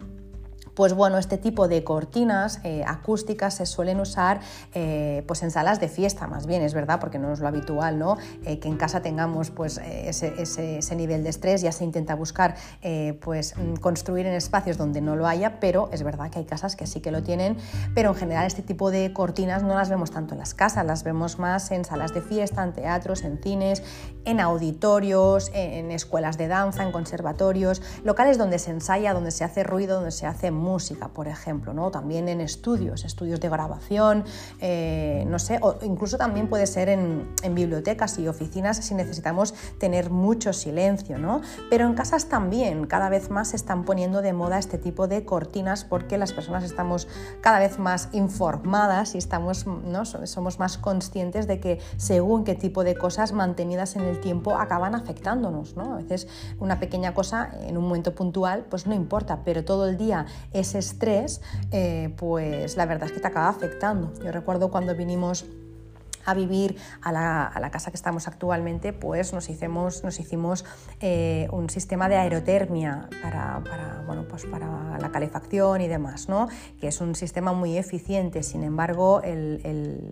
[0.76, 4.40] Pues bueno, este tipo de cortinas eh, acústicas se suelen usar
[4.74, 8.00] eh, pues en salas de fiesta, más bien, es verdad, porque no es lo habitual,
[8.00, 8.18] ¿no?
[8.46, 12.56] Eh, que en casa tengamos pues ese, nivel de estrés, ya se intenta buscar
[13.22, 16.76] pues mm, construir en espacios donde no lo haya, pero es verdad que hay casas
[16.76, 17.58] que sí que lo tienen,
[17.94, 21.04] pero en general este tipo de cortinas no las vemos tanto en las casas, las
[21.04, 23.84] vemos más en salas de fiesta, en teatros, en cines,
[24.26, 29.64] en auditorios, en escuelas de danza, en conservatorios, locales donde se ensaya, donde se hace
[29.64, 30.52] ruido, donde se hace
[31.14, 31.92] por ejemplo, ¿no?
[31.92, 34.24] también en estudios, estudios de grabación,
[34.60, 40.10] eh, no sé, o incluso también puede ser en, bibliotecas y oficinas si necesitamos tener
[40.10, 41.42] mucho silencio, ¿no?
[41.70, 45.26] Pero en casas también, cada vez más se están poniendo de moda este tipo de
[45.26, 47.08] cortinas porque las personas estamos
[47.42, 50.06] cada vez más informadas y estamos, ¿no?
[50.06, 54.96] somos más conscientes de que según qué tipo de cosas mantenidas en el tiempo acaban
[54.96, 55.94] afectándonos, ¿no?
[55.94, 56.28] A veces
[56.60, 60.80] una pequeña cosa en un momento puntual pues no importa, pero todo el día ese
[60.80, 64.14] estrés, eh, pues la verdad es que te acaba afectando.
[64.24, 65.46] Yo recuerdo cuando vinimos
[66.26, 70.66] a vivir a la, casa que estamos actualmente, pues nos hicimos, nos hicimos
[71.00, 73.62] eh, un sistema de aerotermia para,
[74.06, 76.48] bueno, pues para la calefacción y demás, ¿no?
[76.80, 78.44] que es un sistema muy eficiente.
[78.44, 79.22] Sin embargo,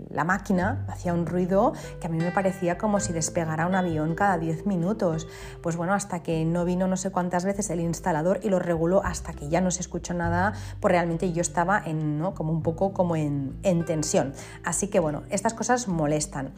[0.10, 4.15] la máquina hacía un ruido que a mí me parecía como si despegara un avión
[4.15, 5.28] cada 10 minutos.
[5.62, 9.04] Pues bueno, hasta que no vino no sé cuántas veces el instalador y lo reguló
[9.04, 12.34] hasta que ya no se escuchó nada, pues realmente yo estaba en, ¿no?
[12.34, 14.34] como un poco como en, en tensión.
[14.63, 16.51] Así que bueno, estas cosas molestan.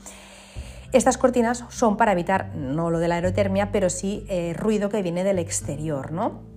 [0.93, 5.01] Estas cortinas son para evitar no lo de la aerotermia, pero sí eh, ruido que
[5.01, 6.53] viene del exterior, ¿no?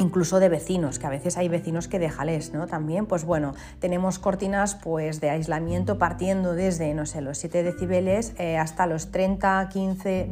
[0.00, 2.68] incluso de vecinos, que a veces hay vecinos que déjales, ¿no?
[2.68, 8.32] También, pues bueno, tenemos cortinas pues de aislamiento partiendo desde, no sé, los 7 decibeles
[8.38, 10.30] eh, hasta los 30, 15,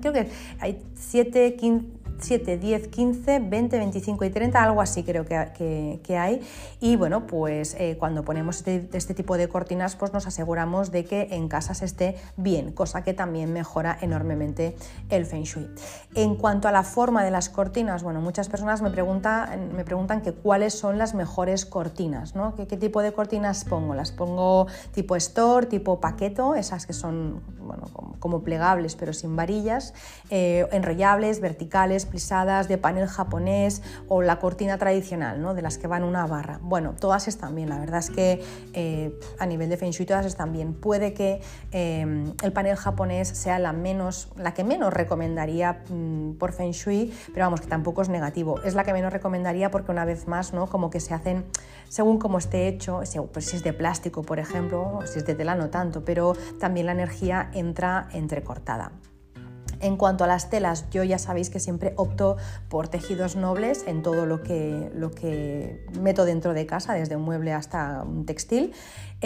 [0.00, 5.24] creo que hay 7, 15 7, 10, 15, 20, 25 y 30, algo así creo
[5.24, 6.40] que, que, hay.
[6.80, 11.04] Y bueno, pues eh, cuando ponemos este, este, tipo de cortinas, pues nos aseguramos de
[11.04, 14.76] que en casa se esté bien, cosa que también mejora enormemente
[15.10, 15.68] el Feng Shui.
[16.14, 20.22] En cuanto a la forma de las cortinas, bueno, muchas personas me preguntan, me preguntan
[20.22, 22.54] que cuáles son las mejores cortinas, ¿no?
[22.54, 23.94] ¿Qué, tipo de cortinas pongo?
[23.94, 27.84] ¿Las pongo tipo store, tipo paqueto, esas que son bueno,
[28.18, 29.94] como, plegables pero sin varillas,
[30.30, 35.54] eh, enrollables, verticales, plisadas, de panel japonés o la cortina tradicional, ¿no?
[35.54, 36.58] de las que van una barra.
[36.62, 40.26] Bueno, todas están bien, la verdad es que eh, a nivel de Feng Shui todas
[40.26, 40.74] están bien.
[40.74, 41.40] Puede que
[41.72, 47.12] eh, el panel japonés sea la, menos, la que menos recomendaría mm, por Feng Shui,
[47.32, 48.60] pero vamos, que tampoco es negativo.
[48.62, 50.66] Es la que menos recomendaría porque una vez más, ¿no?
[50.66, 51.44] como que se hacen
[51.88, 55.54] según cómo esté hecho, pues si es de plástico, por ejemplo, si es de tela
[55.54, 58.92] no tanto, pero también la energía entra entrecortada.
[59.84, 62.38] En cuanto a las telas, yo ya sabéis que siempre opto
[62.70, 67.22] por tejidos nobles en todo lo que, lo que meto dentro de casa, desde un
[67.22, 68.72] mueble hasta un textil.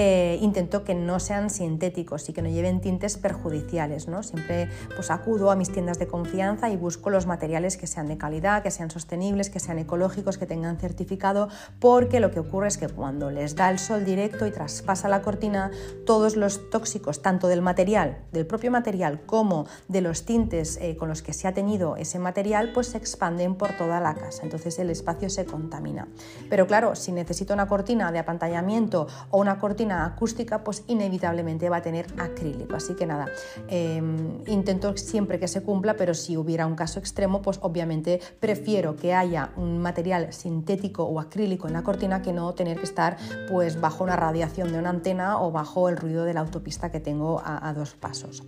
[0.00, 4.06] Eh, intento que no sean sintéticos y que no lleven tintes perjudiciales.
[4.06, 4.22] ¿no?
[4.22, 8.16] Siempre pues, acudo a mis tiendas de confianza y busco los materiales que sean de
[8.16, 11.48] calidad, que sean sostenibles, que sean ecológicos, que tengan certificado,
[11.80, 15.20] porque lo que ocurre es que cuando les da el sol directo y traspasa la
[15.20, 15.72] cortina,
[16.06, 21.08] todos los tóxicos, tanto del material, del propio material, como de los tintes, eh, con
[21.08, 24.78] los que se ha tenido ese material pues se expanden por toda la casa, entonces
[24.78, 26.06] el espacio se contamina.
[26.48, 31.78] Pero claro, si necesito una cortina de apantallamiento o una cortina acústica, pues inevitablemente va
[31.78, 32.76] a tener acrílico.
[32.76, 33.26] Así que nada,
[33.68, 38.96] em, intento siempre que se cumpla, pero si hubiera un caso extremo, pues obviamente prefiero
[38.96, 43.16] que haya un material sintético o acrílico en la cortina que no tener que estar
[43.48, 47.00] pues bajo una radiación de una antena o bajo el ruido de la autopista que
[47.00, 48.42] tengo a, dos pasos.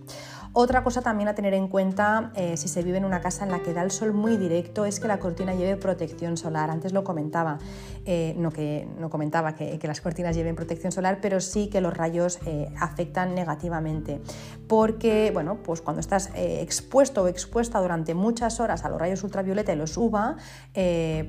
[0.53, 3.51] Otra cosa también a tener en cuenta eh, si se vive en una casa en
[3.51, 6.69] la que da el sol muy directo es que la cortina lleve protección solar.
[6.69, 7.57] Antes lo comentaba,
[8.03, 11.95] eh, no que no comentaba que, las cortinas lleven protección solar, pero sí que los
[11.95, 14.19] rayos eh, afectan negativamente.
[14.67, 19.73] Porque, bueno, pues cuando estás expuesto o expuesta durante muchas horas a los rayos ultravioleta
[19.73, 20.37] y los UVA,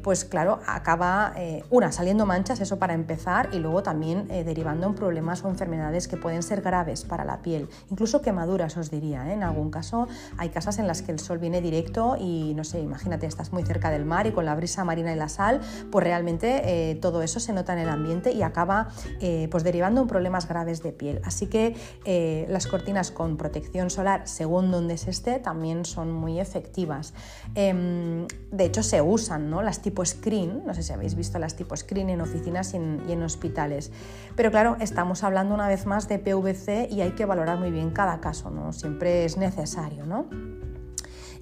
[0.02, 1.34] pues claro, acaba
[1.70, 6.16] una saliendo manchas, eso para empezar, y luego también derivando en problemas o enfermedades que
[6.16, 9.11] pueden ser graves para la piel, incluso quemaduras, os diría.
[9.14, 9.32] ¿Eh?
[9.32, 12.80] En algún caso hay casas en las que el sol viene directo y no sé,
[12.80, 16.04] imagínate, estás muy cerca del mar y con la brisa marina y la sal, pues
[16.04, 18.88] realmente eh, todo eso se nota en el ambiente y acaba
[19.20, 21.20] eh, pues derivando en problemas graves de piel.
[21.24, 21.76] Así que
[22.48, 27.14] las cortinas con protección solar, según donde se esté, también son muy efectivas.
[27.54, 29.62] Em, de hecho, se usan ¿no?
[29.62, 33.22] las tipo screen, no sé si habéis visto las tipo screen en oficinas y en
[33.22, 33.90] hospitales.
[34.36, 37.90] Pero claro, estamos hablando una vez más de PVC y hay que valorar muy bien
[37.90, 38.72] cada caso, ¿no?
[38.72, 40.26] Siempre es necesario, ¿no?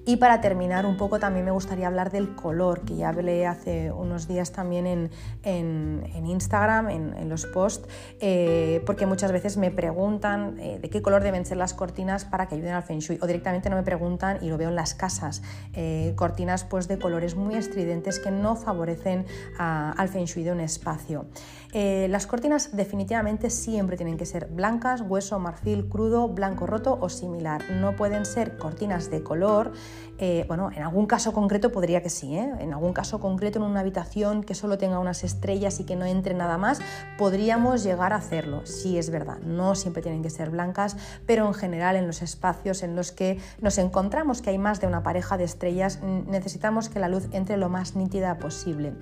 [0.03, 3.91] Y para terminar un poco también me gustaría hablar del color, que ya hablé hace
[3.91, 5.11] unos días también en,
[5.43, 7.87] en, Instagram, en, los posts,
[8.19, 12.47] eh, porque muchas veces me preguntan eh, de qué color deben ser las cortinas para
[12.47, 14.95] que ayuden al Feng Shui, o directamente no me preguntan y lo veo en las
[14.95, 15.43] casas,
[15.73, 19.25] eh, cortinas pues de colores muy estridentes que no favorecen
[19.59, 21.27] al Feng Shui de un espacio.
[21.73, 27.63] Las cortinas definitivamente siempre tienen que ser blancas, hueso, marfil, crudo, blanco roto o similar.
[27.71, 29.71] No pueden ser cortinas de color
[30.23, 32.53] eh, bueno, en algún caso concreto podría que sí, ¿eh?
[32.59, 36.05] en algún caso concreto en una habitación que solo tenga unas estrellas y que no
[36.05, 36.79] entre nada más,
[37.17, 41.55] podríamos llegar a hacerlo, sí es verdad, no siempre tienen que ser blancas, pero en
[41.55, 45.39] general en los espacios en los que nos encontramos que hay más de una pareja
[45.39, 48.93] de estrellas, necesitamos que la luz entre lo más nítida posible,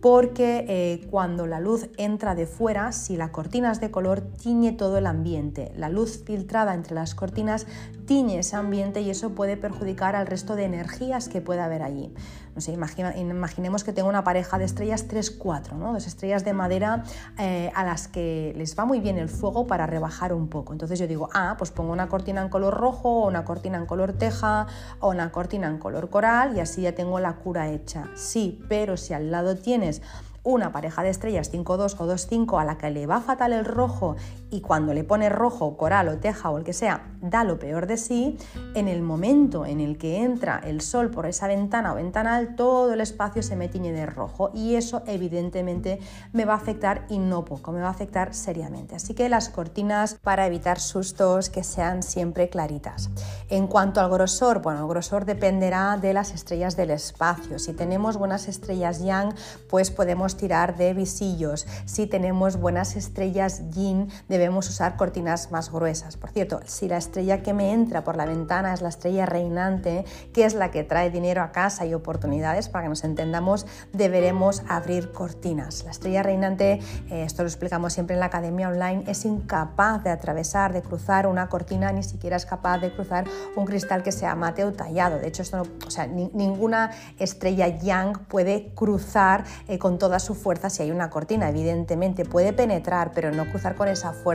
[0.00, 4.72] porque eh, cuando la luz entra de fuera, si la cortina es de color, tiñe
[4.72, 7.68] todo el ambiente, la luz filtrada entre las cortinas
[8.06, 12.12] tiñe ese ambiente y eso puede perjudicar al resto de energías que pueda haber allí.
[12.54, 15.92] No sé, imaginemos que tengo una pareja de estrellas 3-4, ¿no?
[15.92, 17.02] dos estrellas de madera
[17.38, 20.72] eh, a las que les va muy bien el fuego para rebajar un poco.
[20.72, 24.12] Entonces yo digo, ah, pues pongo una cortina en color rojo, una cortina en color
[24.12, 24.66] teja,
[25.00, 28.08] o una cortina en color coral y así ya tengo la cura hecha.
[28.14, 30.00] Sí, pero si al lado tienes
[30.44, 34.16] una pareja de estrellas 5-2 o 2-5 a la que le va fatal el rojo
[34.54, 37.88] y cuando le pone rojo, coral o teja o el que sea, da lo peor
[37.88, 38.38] de sí,
[38.76, 42.92] en el momento en el que entra el sol por esa ventana o ventanal, todo
[42.92, 45.98] el espacio se me tiñe de rojo y eso evidentemente
[46.32, 48.94] me va a afectar y no poco, me va a afectar seriamente.
[48.94, 53.10] Así que las cortinas para evitar sustos que sean siempre claritas.
[53.48, 57.58] En cuanto al grosor, bueno, el grosor dependerá de las estrellas del espacio.
[57.58, 59.34] Si tenemos buenas estrellas yang,
[59.68, 61.66] pues podemos tirar de visillos.
[61.86, 66.16] Si tenemos buenas estrellas yin, debemos usar cortinas más gruesas.
[66.16, 70.04] Por cierto, si la estrella que me entra por la ventana es la estrella reinante,
[70.32, 74.62] que es la que trae dinero a casa y oportunidades, para que nos entendamos, deberemos
[74.68, 75.84] abrir cortinas.
[75.84, 76.80] La estrella reinante,
[77.10, 81.26] eh, esto lo explicamos siempre en la academia online, es incapaz de atravesar, de cruzar
[81.26, 83.24] una cortina, ni siquiera es capaz de cruzar
[83.56, 85.18] un cristal que sea mate o tallado.
[85.18, 85.42] De hecho,
[85.86, 91.10] o sea, ninguna estrella yang puede cruzar eh, con todas su fuerza si hay una
[91.10, 91.48] cortina.
[91.48, 94.33] Evidentemente puede penetrar, pero no cruzar con esa fuerza.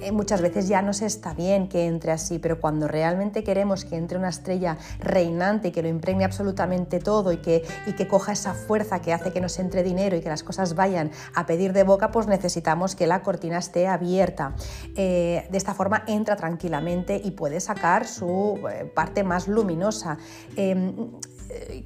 [0.00, 3.84] Eh, muchas veces ya no se está bien que entre así, pero cuando realmente queremos
[3.84, 8.08] que entre una estrella reinante y que lo impregne absolutamente todo y que, y que
[8.08, 11.46] coja esa fuerza que hace que nos entre dinero y que las cosas vayan a
[11.46, 14.54] pedir de boca, pues necesitamos que la cortina esté abierta.
[14.96, 20.18] Eh, de esta forma entra tranquilamente y puede sacar su eh, parte más luminosa.
[20.56, 21.10] Em,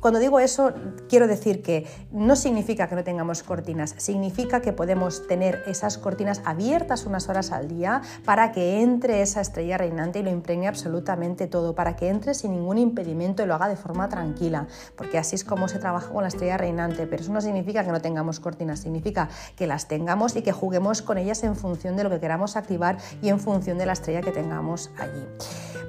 [0.01, 0.73] cuando digo eso,
[1.09, 6.43] quiero decir que no significa que no tengamos cortinas, significa que podemos tener esas cortinas
[6.45, 11.47] abiertas unas horas al día para que entre esa estrella reinante y lo impregne absolutamente
[11.47, 15.37] todo, para que entre sin ningún impedimento y lo haga de forma tranquila, porque así
[15.37, 18.41] es como se trabaja con la estrella reinante, pero eso no significa que no tengamos
[18.41, 22.21] cortinas, significa que las tengamos y que juguemos con ellas en función de lo que
[22.21, 25.27] queramos activar y en función de la estrella que tengamos allí.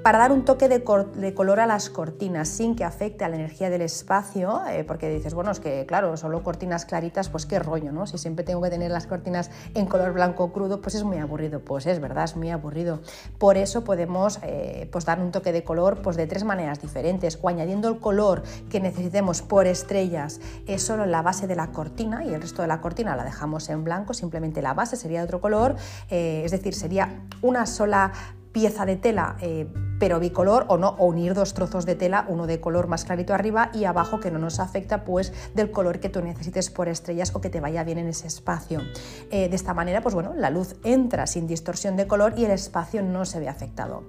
[0.03, 0.83] Para dar un toque de,
[1.15, 5.09] de color a las cortinas sin que afecte a la energía del espacio, eh, porque
[5.09, 8.07] dices, bueno, es que claro, solo cortinas claritas, pues qué rollo, ¿no?
[8.07, 11.59] Si siempre tengo que tener las cortinas en color blanco crudo, pues es muy aburrido.
[11.59, 12.99] Pues es verdad, es muy aburrido.
[13.37, 17.39] Por eso podemos eh, pues dar un toque de color pues de tres maneras diferentes,
[17.41, 22.23] o añadiendo el color que necesitemos por estrellas, es solo la base de la cortina
[22.23, 25.25] y el resto de la cortina la dejamos en blanco, simplemente la base sería de
[25.25, 25.75] otro color,
[26.09, 28.11] eh, es decir, sería una sola
[28.55, 29.67] pieza de tela eh,
[29.99, 33.33] pero bicolor o no, o unir dos trozos de tela, uno de color más clarito
[33.33, 37.35] arriba y abajo que no nos afecta pues del color que tú necesites por estrellas
[37.35, 38.81] o que te vaya bien en ese espacio.
[39.29, 42.51] Eh, de esta manera pues bueno, la luz entra sin distorsión de color y el
[42.51, 44.03] espacio no se ve afectado.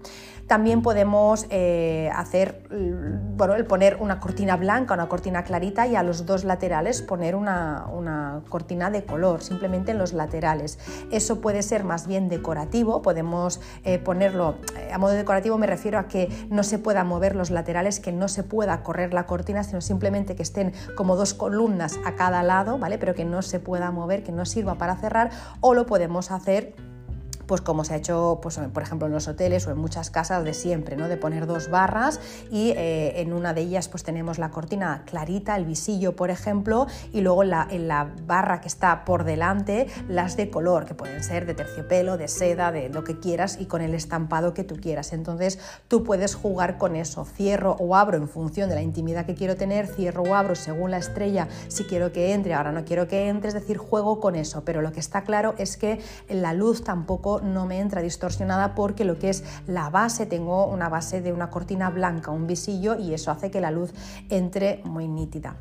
[0.47, 2.63] También podemos eh, hacer,
[3.37, 7.35] bueno, el poner una cortina blanca, una cortina clarita y a los dos laterales poner
[7.35, 10.79] una, una cortina de color, simplemente en los laterales.
[11.11, 14.55] Eso puede ser más bien decorativo, podemos eh, ponerlo
[14.93, 18.29] a modo decorativo, me refiero a que no se pueda mover los laterales, que no
[18.29, 22.79] se pueda correr la cortina, sino simplemente que estén como dos columnas a cada lado,
[22.79, 22.99] ¿vale?
[22.99, 25.31] Pero que no se pueda mover, que no sirva para cerrar,
[25.61, 26.75] o lo podemos hacer
[27.47, 30.45] pues como se ha hecho, pues, por ejemplo, en los hoteles o en muchas casas
[30.45, 31.09] de siempre, ¿no?
[31.09, 32.21] de poner dos barras
[32.51, 36.87] y eh, en una de ellas pues tenemos la cortina clarita, el visillo, por ejemplo,
[37.13, 41.23] y luego la, en la, barra que está por delante las de color, que pueden
[41.23, 44.77] ser de terciopelo, de seda, de lo que quieras y con el estampado que tú
[44.77, 45.13] quieras.
[45.13, 49.35] Entonces tú puedes jugar con eso, cierro o abro en función de la intimidad que
[49.35, 53.09] quiero tener, cierro o abro según la estrella, si quiero que entre, ahora no quiero
[53.09, 56.53] que entre, es decir, juego con eso, pero lo que está claro es que la
[56.53, 61.21] luz tampoco no me entra distorsionada porque lo que es la base, tengo una base
[61.21, 63.93] de una cortina blanca, un visillo y eso hace que la luz
[64.31, 65.57] entre muy nítida.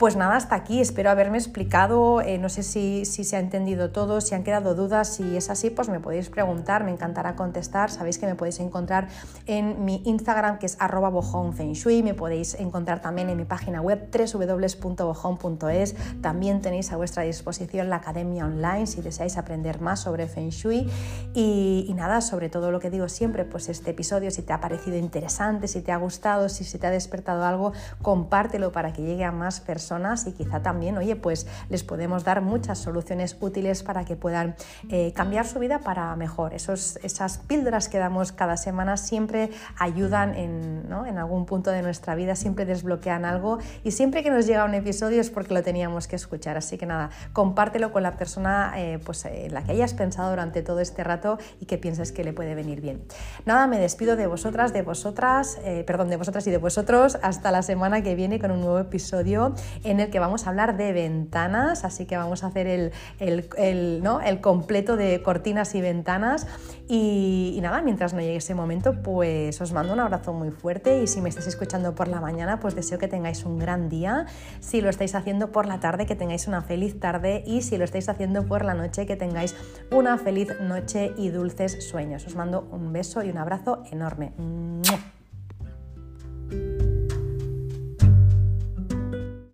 [0.00, 0.80] Pues nada, hasta aquí.
[0.80, 2.22] Espero haberme explicado.
[2.22, 5.08] Eh, no sé si, se ha entendido todo, si han quedado dudas.
[5.08, 7.90] Si es así, pues me podéis preguntar, me encantará contestar.
[7.90, 9.08] Sabéis que me podéis encontrar
[9.44, 11.10] en mi Instagram, que es arroba.
[11.10, 15.94] Me podéis encontrar también en mi página web www.bojon.es.
[16.22, 20.88] También tenéis a vuestra disposición la academia online si deseáis aprender más sobre Feng Shui.
[21.34, 24.96] Y, nada, sobre todo lo que digo siempre, pues este episodio, si te ha parecido
[24.96, 29.30] interesante, si te ha gustado, si te ha despertado algo, compártelo para que llegue a
[29.32, 34.14] más personas y quizá también, oye, pues les podemos dar muchas soluciones útiles para que
[34.14, 34.54] puedan
[34.88, 36.54] eh, cambiar su vida para mejor.
[36.54, 42.14] Esos, esas píldoras que damos cada semana siempre ayudan en, en algún punto de nuestra
[42.14, 46.06] vida, siempre desbloquean algo y siempre que nos llega un episodio es porque lo teníamos
[46.06, 46.56] que escuchar.
[46.56, 50.62] Así que nada, compártelo con la persona eh, pues, en la que hayas pensado durante
[50.62, 53.02] todo este rato y que pienses que le puede venir bien.
[53.44, 57.50] Nada, me despido de vosotras, de vosotras, eh, perdón, de vosotras y de vosotros hasta
[57.50, 59.54] la semana que viene con un nuevo episodio
[59.84, 64.02] en el que vamos a hablar de ventanas, así que vamos a hacer el, el,
[64.02, 64.20] ¿no?
[64.20, 66.46] el completo de cortinas y ventanas.
[66.88, 71.06] Y, nada, mientras no llegue ese momento, pues os mando un abrazo muy fuerte y
[71.06, 74.26] si me estáis escuchando por la mañana, pues deseo que tengáis un gran día.
[74.58, 77.84] Si lo estáis haciendo por la tarde, que tengáis una feliz tarde y si lo
[77.84, 79.54] estáis haciendo por la noche, que tengáis
[79.92, 82.26] una feliz noche y dulces sueños.
[82.26, 84.32] Os mando un beso y un abrazo enorme.